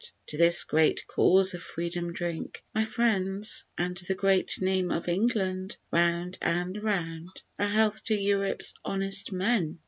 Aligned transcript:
To 0.29 0.37
this 0.37 0.63
great 0.63 1.05
cause 1.05 1.53
of 1.53 1.61
Freedom 1.61 2.11
drink, 2.11 2.63
my 2.73 2.83
friends, 2.85 3.65
And 3.77 3.95
the 3.97 4.15
great 4.15 4.59
name 4.59 4.89
of 4.89 5.07
England 5.07 5.77
round 5.91 6.39
and 6.41 6.81
round. 6.81 7.43
A 7.59 7.67
health 7.67 8.03
to 8.05 8.15
Europe's 8.15 8.73
honest 8.83 9.31
men! 9.31 9.79